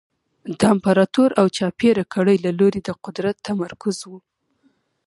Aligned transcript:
د 0.57 0.61
امپراتور 0.73 1.29
او 1.39 1.45
چاپېره 1.57 2.03
کړۍ 2.13 2.37
له 2.45 2.51
لوري 2.59 2.79
د 2.83 2.89
قدرت 3.03 3.35
تمرکز 3.47 3.97
و 4.09 4.11